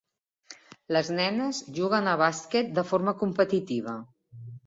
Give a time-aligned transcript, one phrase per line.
[0.95, 3.97] Les nenes juguen a bàsquet de forma competitiva